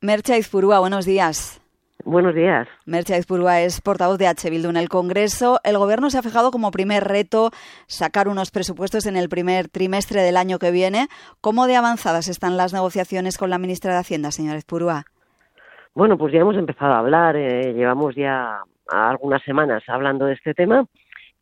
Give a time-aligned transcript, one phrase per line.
[0.00, 1.60] Mercha Izpurúa, buenos días.
[2.04, 2.68] Buenos días.
[2.86, 4.48] Mercha Izpurúa es portavoz de H.
[4.48, 5.58] Bildu en el Congreso.
[5.64, 7.50] El Gobierno se ha fijado como primer reto
[7.88, 11.08] sacar unos presupuestos en el primer trimestre del año que viene.
[11.40, 15.02] ¿Cómo de avanzadas están las negociaciones con la ministra de Hacienda, señora Izpurúa?
[15.94, 17.34] Bueno, pues ya hemos empezado a hablar.
[17.34, 20.86] Eh, llevamos ya algunas semanas hablando de este tema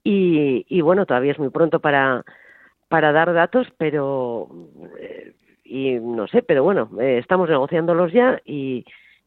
[0.02, 2.24] y, y bueno, todavía es muy pronto para,
[2.88, 4.48] para dar datos, pero
[4.98, 5.34] eh,
[5.68, 8.84] y no sé, pero bueno, eh, estamos negociándolos ya y,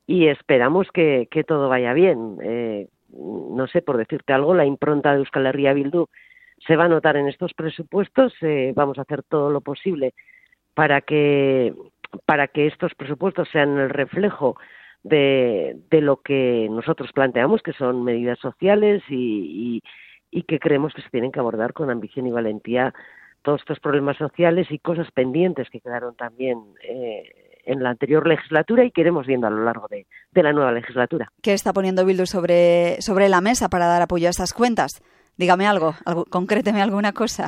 [0.08, 2.38] esperamos que, que todo vaya bien.
[2.42, 6.08] Eh, no sé, por decirte algo, la impronta de Euskal Herria Bildu
[6.66, 8.34] se va a notar en estos presupuestos.
[8.42, 10.14] Eh, vamos a hacer todo lo posible
[10.74, 11.74] para que
[12.26, 14.58] para que estos presupuestos sean el reflejo
[15.04, 19.82] de, de lo que nosotros planteamos, que son medidas sociales y,
[20.32, 22.94] y, y que creemos que se tienen que abordar con ambición y valentía
[23.42, 27.24] todos estos problemas sociales y cosas pendientes que quedaron también eh,
[27.66, 30.72] en la anterior legislatura y que iremos viendo a lo largo de, de, la nueva
[30.72, 31.32] legislatura.
[31.42, 35.02] ¿Qué está poniendo Bildu sobre, sobre la mesa para dar apoyo a estas cuentas?
[35.38, 37.48] Dígame algo, algo concréteme alguna cosa.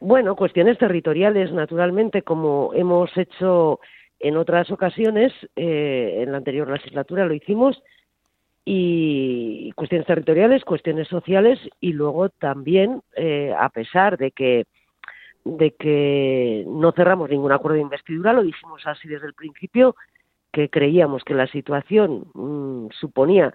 [0.00, 3.78] Bueno, cuestiones territoriales, naturalmente, como hemos hecho
[4.18, 7.80] en otras ocasiones, eh, en la anterior legislatura lo hicimos,
[8.64, 14.64] y cuestiones territoriales, cuestiones sociales, y luego también, eh, a pesar de que
[15.44, 19.96] de que no cerramos ningún acuerdo de investidura, lo dijimos así desde el principio,
[20.52, 23.52] que creíamos que la situación mmm, suponía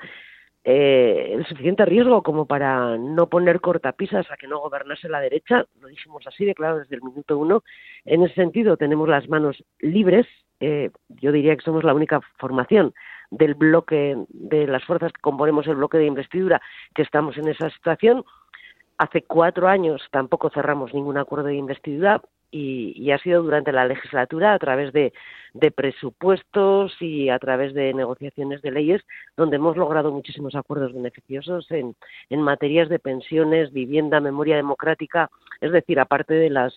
[0.70, 5.66] eh, el suficiente riesgo como para no poner cortapisas a que no gobernase la derecha,
[5.80, 7.64] lo dijimos así de claro desde el minuto uno.
[8.04, 10.28] En ese sentido tenemos las manos libres,
[10.60, 12.94] eh, yo diría que somos la única formación
[13.32, 16.62] del bloque de las fuerzas que componemos el bloque de investidura
[16.94, 18.26] que estamos en esa situación
[18.98, 23.86] Hace cuatro años tampoco cerramos ningún acuerdo de investidura y, y ha sido durante la
[23.86, 25.14] legislatura a través de,
[25.76, 29.02] presupuestos y a través de negociaciones de leyes
[29.36, 31.96] donde hemos logrado muchísimos acuerdos beneficiosos en,
[32.30, 35.30] en materias de pensiones, vivienda, memoria democrática,
[35.62, 36.74] es decir, aparte de las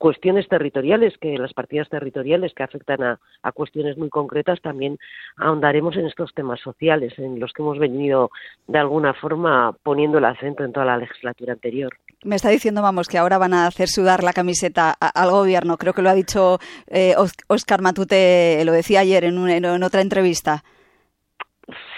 [0.00, 4.96] cuestiones territoriales, que las partidas territoriales que afectan a, a, cuestiones muy concretas, también
[5.36, 8.30] ahondaremos en estos temas sociales, en los que hemos venido
[8.66, 11.92] de alguna forma poniendo el acento en toda la legislatura anterior.
[12.24, 15.76] Me está diciendo, vamos, que ahora van a hacer sudar la camiseta a, al gobierno.
[15.76, 17.14] Creo que lo ha dicho eh,
[17.48, 20.64] Oscar Matute, lo decía ayer en, un, en otra entrevista.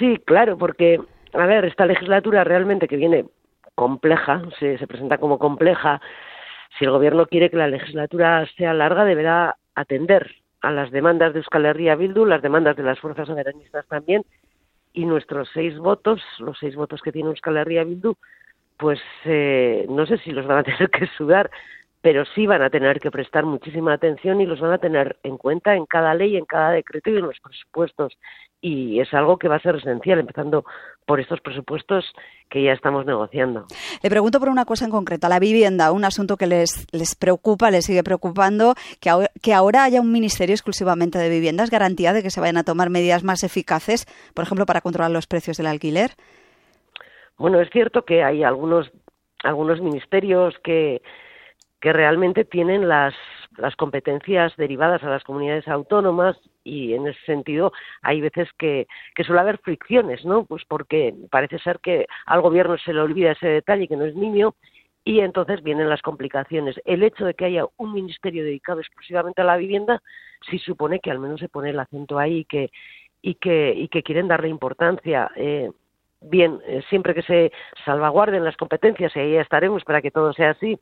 [0.00, 1.00] Sí, claro, porque,
[1.34, 3.26] a ver, esta legislatura realmente que viene
[3.76, 6.00] compleja, se, se presenta como compleja,
[6.78, 11.40] si el Gobierno quiere que la legislatura sea larga, deberá atender a las demandas de
[11.40, 14.24] Euskal Herria Bildu, las demandas de las fuerzas soberanistas también,
[14.92, 18.14] y nuestros seis votos, los seis votos que tiene Euskal Herria Bildu,
[18.78, 21.50] pues eh, no sé si los van a tener que sudar,
[22.00, 25.38] pero sí van a tener que prestar muchísima atención y los van a tener en
[25.38, 28.18] cuenta en cada ley, en cada decreto y en los presupuestos.
[28.64, 30.64] Y es algo que va a ser esencial, empezando
[31.04, 32.04] por estos presupuestos
[32.48, 33.66] que ya estamos negociando.
[34.02, 37.72] Le pregunto por una cosa en concreto, la vivienda, un asunto que les, les preocupa,
[37.72, 42.12] les sigue preocupando, que ahora, que ahora haya un ministerio exclusivamente de vivienda, ¿es garantía
[42.12, 45.56] de que se vayan a tomar medidas más eficaces, por ejemplo, para controlar los precios
[45.56, 46.12] del alquiler?
[47.38, 48.92] Bueno, es cierto que hay algunos,
[49.42, 51.02] algunos ministerios que,
[51.80, 53.12] que realmente tienen las,
[53.56, 58.86] las competencias derivadas a las comunidades autónomas y en ese sentido hay veces que,
[59.24, 60.44] suele haber fricciones, ¿no?
[60.44, 64.14] Pues porque parece ser que al gobierno se le olvida ese detalle que no es
[64.14, 64.54] niño
[65.04, 66.80] y entonces vienen las complicaciones.
[66.84, 70.02] El hecho de que haya un ministerio dedicado exclusivamente a la vivienda
[70.50, 72.70] sí supone que al menos se pone el acento ahí y que
[73.20, 75.70] y que y que quieren darle importancia eh,
[76.20, 77.52] bien eh, siempre que se
[77.84, 80.78] salvaguarden las competencias y ahí estaremos para que todo sea así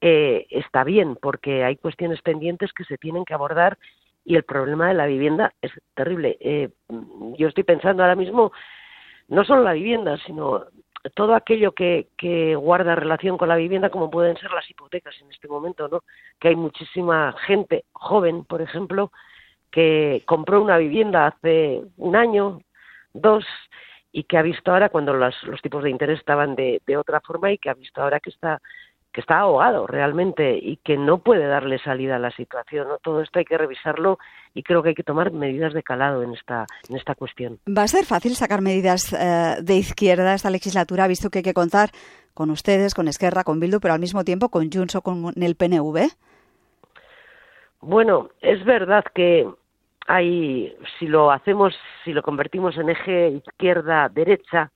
[0.00, 3.78] eh, está bien, porque hay cuestiones pendientes que se tienen que abordar
[4.24, 6.36] y el problema de la vivienda es terrible.
[6.40, 6.70] Eh,
[7.36, 8.52] yo estoy pensando ahora mismo
[9.28, 10.66] no solo la vivienda, sino
[11.14, 15.30] todo aquello que, que guarda relación con la vivienda, como pueden ser las hipotecas en
[15.30, 16.02] este momento, ¿no?
[16.38, 19.12] Que hay muchísima gente joven, por ejemplo,
[19.70, 22.60] que compró una vivienda hace un año,
[23.12, 23.44] dos,
[24.10, 27.20] y que ha visto ahora cuando los, los tipos de interés estaban de, de otra
[27.20, 28.60] forma y que ha visto ahora que está
[29.12, 32.88] que está ahogado realmente y que no puede darle salida a la situación.
[32.88, 32.98] ¿no?
[32.98, 34.18] Todo esto hay que revisarlo
[34.54, 37.58] y creo que hay que tomar medidas de calado en esta, en esta cuestión.
[37.66, 41.54] ¿Va a ser fácil sacar medidas eh, de izquierda esta legislatura, visto que hay que
[41.54, 41.90] contar
[42.34, 45.56] con ustedes, con Esquerra, con Bildu, pero al mismo tiempo con Junts o con el
[45.56, 46.08] PNV?
[47.80, 49.48] Bueno, es verdad que
[50.06, 51.74] hay, si lo hacemos,
[52.04, 54.70] si lo convertimos en eje izquierda-derecha,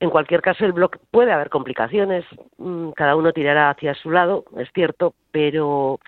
[0.00, 2.24] en cualquier caso, el bloque puede haber complicaciones,
[2.58, 5.98] mm, cada uno tirará hacia su lado, es cierto, pero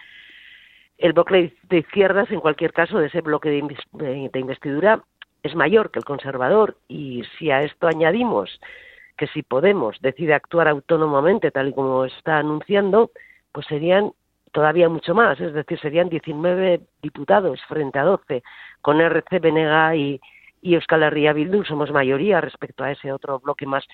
[0.99, 5.03] el bloque de izquierdas, en cualquier caso, de ese bloque de investidura,
[5.43, 8.61] es mayor que el conservador y si a esto añadimos
[9.17, 13.11] que si Podemos decide actuar autónomamente tal y como está anunciando,
[13.53, 14.13] pues serían
[14.51, 18.43] todavía mucho más, es decir, serían 19 diputados frente a 12.
[18.81, 20.21] Con RC, Benega y,
[20.62, 23.85] y Euskal Herria Bildu somos mayoría respecto a ese otro bloque más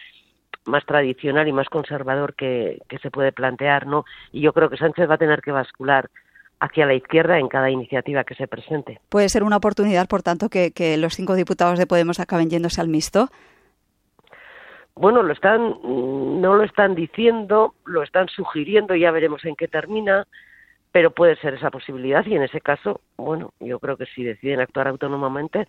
[0.64, 4.04] más tradicional y más conservador que, que se puede plantear, ¿no?
[4.32, 6.10] Y yo creo que Sánchez va a tener que bascular
[6.60, 9.00] hacia la izquierda en cada iniciativa que se presente.
[9.08, 12.80] Puede ser una oportunidad, por tanto, que, que los cinco diputados de Podemos acaben yéndose
[12.80, 13.28] al mixto.
[14.94, 20.26] Bueno, lo están, no lo están diciendo, lo están sugiriendo, ya veremos en qué termina,
[20.90, 24.60] pero puede ser esa posibilidad y en ese caso, bueno, yo creo que si deciden
[24.60, 25.66] actuar autónomamente,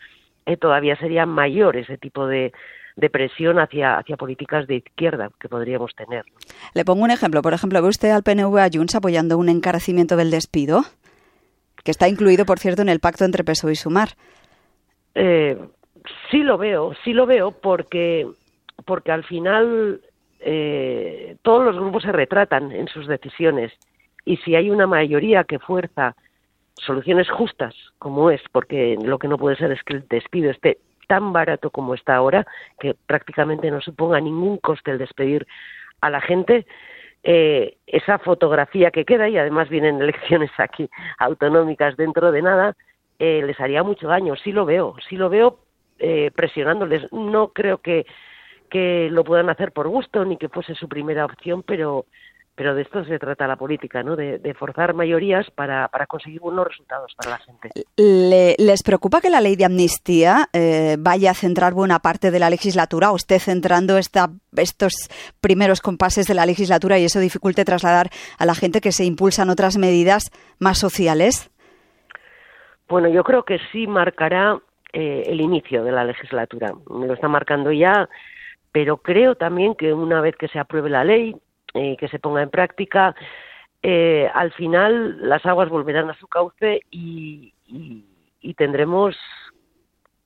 [0.48, 2.54] eh, todavía sería mayor ese tipo de,
[2.96, 6.24] de presión hacia, hacia políticas de izquierda que podríamos tener.
[6.74, 7.42] Le pongo un ejemplo.
[7.42, 10.82] Por ejemplo, ¿ve usted al PNV a Junts apoyando un encarecimiento del despido?
[11.84, 14.10] Que está incluido, por cierto, en el pacto entre PSOE y Sumar.
[15.16, 15.58] Eh,
[16.32, 18.26] sí lo veo, sí lo veo porque,
[18.86, 20.00] porque al final
[20.40, 23.74] eh, todos los grupos se retratan en sus decisiones
[24.24, 26.16] y si hay una mayoría que fuerza
[26.86, 30.78] soluciones justas, como es, porque lo que no puede ser es que el despido esté
[31.08, 32.46] tan barato como está ahora,
[32.80, 35.48] que prácticamente no suponga ningún coste el despedir
[36.02, 36.66] a la gente,
[37.24, 42.76] eh, esa fotografía que queda, y además vienen elecciones aquí autonómicas dentro de nada,
[43.20, 44.36] eh, les haría mucho daño.
[44.36, 45.60] Sí lo veo, sí lo veo
[46.00, 47.12] eh, presionándoles.
[47.12, 48.06] No creo que,
[48.70, 52.06] que lo puedan hacer por gusto ni que fuese su primera opción, pero
[52.58, 54.16] pero de esto se trata la política, ¿no?
[54.16, 57.70] De, forzar mayorías para, para, conseguir buenos resultados para la gente.
[57.96, 62.50] ¿Les preocupa que la ley de amnistía eh, vaya a centrar buena parte de la
[62.50, 64.94] legislatura o esté centrando esta, estos
[65.40, 68.10] primeros compases de la legislatura y eso dificulte trasladar
[68.40, 71.52] a la gente que se impulsan otras medidas más sociales?
[72.90, 74.58] Bueno, yo creo que sí marcará
[74.94, 76.74] eh, el inicio de la legislatura.
[76.90, 78.10] Lo está marcando ya,
[78.72, 81.36] pero creo también que una vez que se apruebe la ley,
[81.78, 83.16] eh, que se ponga en práctica,
[83.82, 87.54] eh, al final las aguas volverán a su cauce y,
[88.56, 89.16] tendremos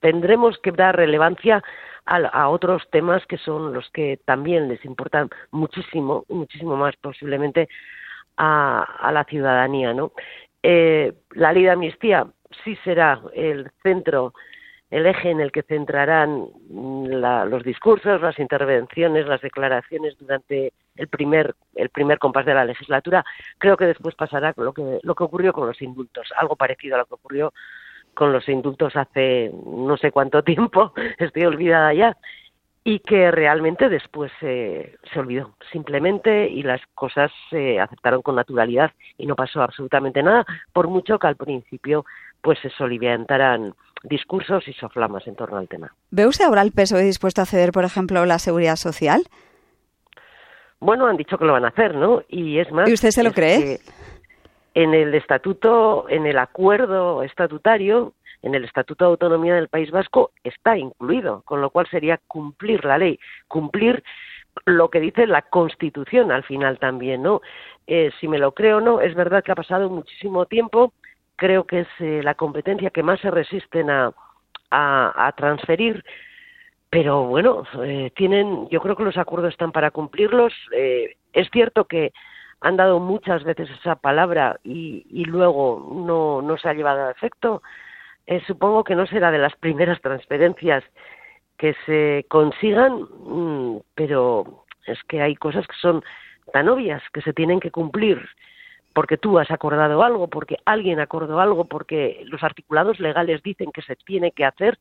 [0.00, 1.62] tendremos que dar relevancia
[2.06, 7.68] a, otros temas que son los que también les importan muchísimo, muchísimo más posiblemente
[8.36, 10.12] a, la ciudadanía, ¿no?
[10.62, 12.26] Eh, la ley de amnistía
[12.64, 14.32] sí será el centro
[14.92, 17.06] el eje en el que centrarán mm,
[17.48, 23.24] los discursos, las intervenciones, las declaraciones durante el primer el primer compás de la legislatura.
[23.58, 26.98] Creo que después pasará lo que lo que ocurrió con los indultos, algo parecido a
[26.98, 27.52] lo que ocurrió
[28.14, 32.16] con los indultos hace no sé cuánto tiempo, estoy olvidada ya,
[32.84, 39.26] y que realmente después se olvidó simplemente y las cosas se aceptaron con naturalidad y
[39.26, 42.04] no pasó absolutamente nada, por mucho que al principio
[42.40, 45.94] pues se soliventaran discursos y soflamas en torno al tema.
[46.10, 49.22] ¿Ve usted ahora el PSOE dispuesto a ceder, por ejemplo, la seguridad social?
[50.82, 52.22] Bueno, han dicho que lo van a hacer, ¿no?
[52.28, 52.88] Y es más.
[52.88, 53.78] ¿Y usted se lo cree?
[54.74, 60.32] En el estatuto, en el acuerdo estatutario, en el Estatuto de Autonomía del País Vasco
[60.42, 64.02] está incluido, con lo cual sería cumplir la ley, cumplir
[64.64, 67.40] lo que dice la Constitución al final también, ¿no?
[67.86, 70.92] Eh, si me lo creo o no, es verdad que ha pasado muchísimo tiempo
[71.36, 74.12] creo que es eh, la competencia que más se resisten a,
[74.70, 76.04] a, transferir
[76.92, 80.52] pero bueno, eh, tienen, yo creo que los acuerdos están para cumplirlos.
[80.72, 82.12] Eh, es cierto que
[82.60, 87.62] han dado muchas veces esa palabra y, luego no, se ha llevado a efecto.
[88.46, 90.84] supongo que no será de las primeras transferencias
[91.56, 96.04] que se consigan, mm, pero es que hay cosas que son
[96.52, 98.20] tan obvias que se tienen que cumplir
[98.92, 103.80] porque tú has acordado algo, porque alguien acordó algo, porque los articulados legales dicen que
[103.80, 104.78] se tiene que hacer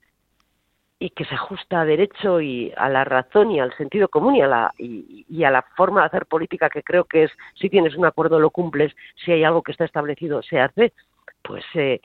[1.01, 4.41] y que se ajusta a derecho y a la razón y al sentido común y
[4.43, 7.95] a la, y, a la forma de hacer política que creo que es si tienes
[7.95, 8.93] un acuerdo lo cumples,
[9.25, 10.93] si hay algo que está establecido se hace,
[11.41, 12.01] pues eh,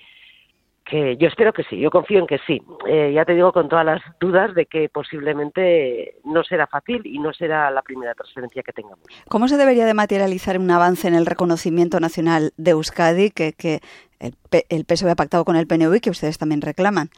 [0.82, 2.62] que yo espero que sí, yo confío en que sí.
[2.88, 7.18] Eh, ya te digo con todas las dudas de que posiblemente no será fácil y
[7.18, 9.00] no será la primera transferencia que tengamos.
[9.28, 13.80] ¿Cómo se debería de materializar un avance en el reconocimiento nacional de Euskadi que, que
[14.20, 14.32] el,
[14.70, 17.10] el PSOE ha pactado con el PNV y que ustedes también reclaman?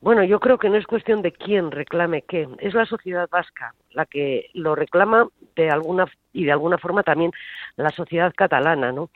[0.00, 3.74] Bueno, yo creo que no es cuestión de quién reclame qué, es la sociedad vasca
[3.92, 7.32] la que lo reclama de alguna y de alguna forma también
[7.76, 9.10] la sociedad catalana, ¿no?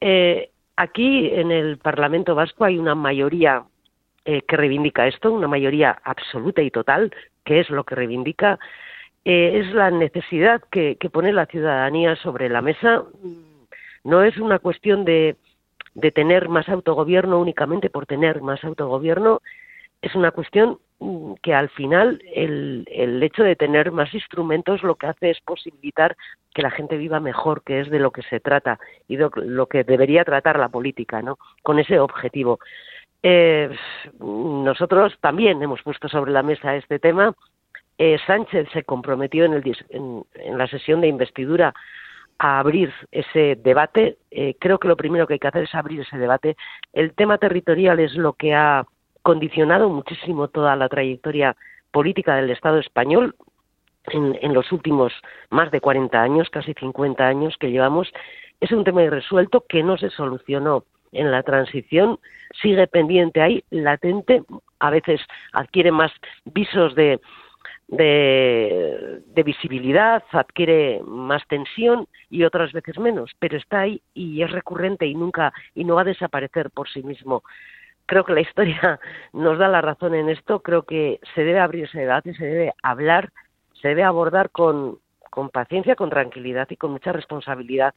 [0.00, 3.64] Eh, Aquí en el Parlamento Vasco hay una mayoría
[4.24, 7.14] eh, que reivindica esto, una mayoría absoluta y total,
[7.44, 8.58] que es lo que reivindica,
[9.24, 13.04] eh, es la necesidad que, pone la ciudadanía sobre la mesa.
[14.02, 15.36] No es una cuestión de
[16.12, 19.42] tener más autogobierno únicamente por tener más autogobierno,
[20.04, 25.06] es una cuestión mm, que al final el, hecho de tener más instrumentos lo que
[25.06, 26.16] hace es posibilitar
[26.54, 29.66] que la gente viva mejor, que es de lo que se trata y de lo
[29.66, 31.38] que debería tratar la política, ¿no?
[31.62, 32.60] Con ese objetivo.
[33.22, 33.70] Eh,
[34.20, 37.34] nosotros también hemos puesto sobre la mesa este tema.
[37.96, 41.72] Eh, Sánchez se comprometió en, el, en, la sesión de investidura
[42.38, 44.18] a abrir ese debate.
[44.30, 46.56] Eh, creo que lo primero que hay que hacer es abrir ese debate.
[46.92, 48.84] El tema territorial es lo que ha
[49.24, 51.56] condicionado muchísimo toda la trayectoria
[51.90, 53.34] política del Estado español
[54.04, 55.12] en, en los últimos
[55.50, 58.12] más de 40 años, casi 50 años que llevamos.
[58.60, 62.18] Es un tema irresuelto que no se solucionó en la transición,
[62.60, 64.42] sigue pendiente ahí, latente,
[64.78, 65.20] a veces
[65.52, 66.12] adquiere más
[66.44, 67.18] visos de,
[67.88, 74.50] de, de, visibilidad, adquiere más tensión y otras veces menos, pero está ahí y es
[74.50, 77.42] recurrente y nunca y no va a desaparecer por sí mismo.
[78.06, 79.00] Creo que la historia
[79.32, 82.74] nos da la razón en esto, creo que se debe abrir ese debate, se debe
[82.82, 83.30] hablar
[83.84, 84.98] se debe abordar con,
[85.52, 87.94] paciencia, con tranquilidad y con mucha responsabilidad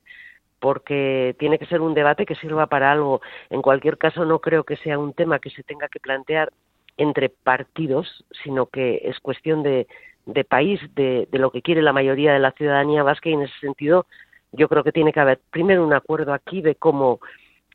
[0.60, 3.22] porque tiene que ser un debate que sirva para algo.
[3.50, 6.52] En cualquier caso, no creo que sea un tema que se tenga que plantear
[6.98, 9.88] entre partidos, sino que es cuestión de,
[10.26, 13.44] de país, de, de, lo que quiere la mayoría de la ciudadanía vasca y en
[13.44, 14.08] ese sentido
[14.52, 17.22] yo creo que tiene que haber primero un acuerdo aquí de cómo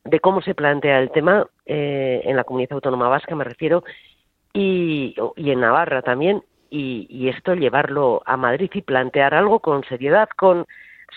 [0.05, 3.85] de cómo se plantea el tema eh, en la comunidad autónoma vasca, me refiero,
[4.53, 6.43] y, y en Navarra también,
[6.73, 10.67] y, esto llevarlo a Madrid y plantear algo con seriedad, con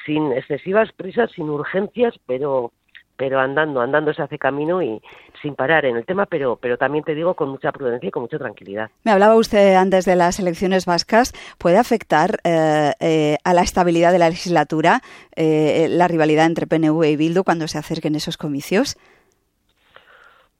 [0.05, 2.73] sin excesivas prisas, sin urgencias, pero
[3.17, 5.01] pero andando, andando se hace camino y
[5.41, 8.23] sin parar en el tema, pero, pero también te digo con mucha prudencia y con
[8.23, 8.89] mucha tranquilidad.
[9.03, 11.33] Me hablaba usted antes de las elecciones vascas.
[11.57, 15.01] ¿Puede afectar eh, eh, a la estabilidad de la legislatura
[15.35, 18.97] eh, la rivalidad entre PNV y Bildu cuando se acerquen esos comicios?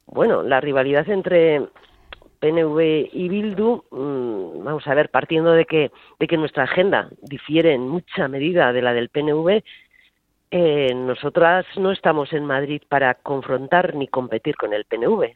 [0.06, 1.68] Bueno, la rivalidad entre
[2.38, 7.74] PNV y Bildu, mm, vamos a ver, partiendo de que, de que nuestra agenda difiere
[7.74, 9.62] en mucha medida de la del PNV,
[10.50, 15.32] eh, nosotras no estamos en Madrid para confrontar ni competir con el PNV,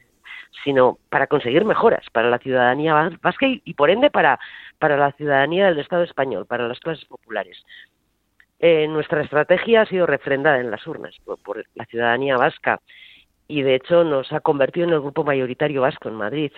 [0.64, 4.38] sino para conseguir mejoras para la ciudadanía vasca y, por ende para,
[4.79, 7.62] para la ciudadanía del Estado español, para las clases populares.
[8.59, 12.81] Eh, nuestra estrategia ha sido refrendada en las urnas por la ciudadanía vasca
[13.49, 16.52] y de hecho nos ha convertido en el grupo mayoritario vasco en Madrid.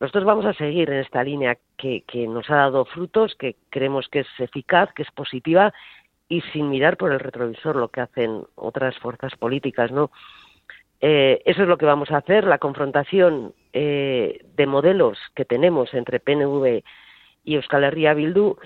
[0.00, 4.20] Nosotros vamos a seguir en esta línea que, nos ha dado frutos, que creemos que
[4.20, 5.74] es eficaz, que es positiva
[6.30, 10.10] y sin mirar por el retrovisor lo que hacen otras fuerzas políticas, ¿no?
[11.00, 15.92] Eh, eso es lo que vamos a hacer, la confrontación eh, de modelos que tenemos
[15.92, 16.82] entre PNV
[17.44, 18.56] y Euskal Herria Bildu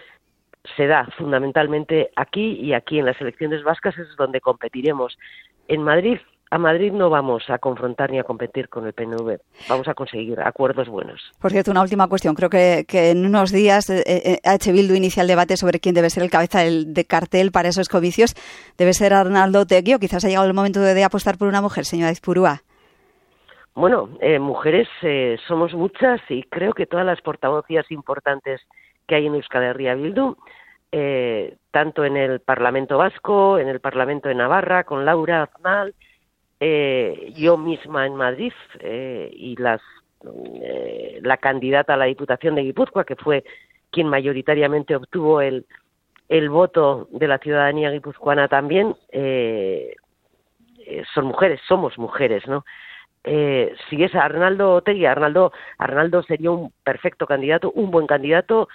[0.76, 5.16] se da fundamentalmente aquí y aquí en las elecciones vascas es donde competiremos.
[5.68, 6.18] En Madrid
[6.54, 9.38] a Madrid no vamos a confrontar ni a competir con el PNV.
[9.68, 11.20] Vamos a conseguir acuerdos buenos.
[11.40, 12.36] Por cierto, una última cuestión.
[12.36, 14.70] Creo que, en unos días eh, eh, H.
[14.70, 18.36] Bildu inicia el debate sobre quién debe ser el cabeza de cartel para esos comicios.
[18.78, 21.86] Debe ser Arnaldo Tegui o quizás ha llegado el momento de, apostar por una mujer,
[21.86, 22.60] señora Izpurúa.
[23.74, 24.86] Bueno, eh, mujeres
[25.48, 28.60] somos muchas y creo que todas las portavocías importantes
[29.08, 30.36] que hay en Euskal Herria Bildu,
[31.72, 35.94] tanto en el Parlamento Vasco, en el Parlamento de Navarra, con Laura Aznal,
[36.60, 39.80] eh, yo misma en Madrid eh, y las,
[40.62, 43.44] eh, la candidata a la Diputación de Guipúzcoa, que fue
[43.90, 45.66] quien mayoritariamente obtuvo el,
[46.28, 49.94] el voto de la ciudadanía guipuzcoana también, eh,
[50.86, 52.64] eh son mujeres, somos mujeres, ¿no?
[53.24, 58.68] Eh, si es Arnaldo Otegui, Arnaldo, Arnaldo sería un perfecto candidato, un buen candidato.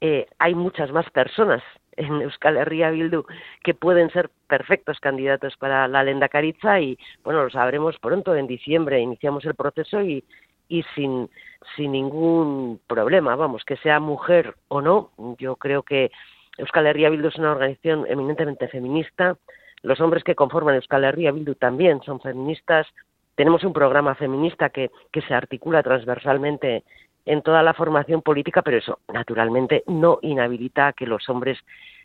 [0.00, 1.62] Eh, hay muchas más personas
[1.96, 3.24] en Euskal Herria Bildu
[3.62, 8.46] que pueden ser perfectos candidatos para la Lenda Caritza y bueno, lo sabremos pronto, en
[8.46, 10.24] diciembre iniciamos el proceso y,
[10.68, 11.28] y sin,
[11.76, 16.10] sin ningún problema, vamos, que sea mujer o no, yo creo que
[16.58, 19.36] Euskal Herria Bildu es una organización eminentemente feminista,
[19.82, 22.86] los hombres que conforman Euskal Herria Bildu también son feministas,
[23.34, 26.84] tenemos un programa feminista que, que se articula transversalmente
[27.26, 31.58] en toda la formación política, pero eso naturalmente no inhabilita a que los hombres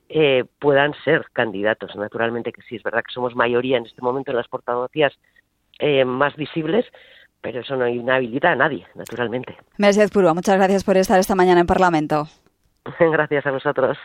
[0.10, 1.96] eh, puedan ser candidatos.
[1.96, 5.14] Naturalmente que sí, es verdad que somos mayoría en este momento en las portavocías
[5.80, 6.86] eh, más visibles,
[7.40, 9.56] pero eso no inhabilita a nadie, naturalmente.
[9.78, 12.28] Mercedes Purua, muchas gracias por estar esta mañana en Parlamento.
[13.00, 13.98] gracias a vosotros.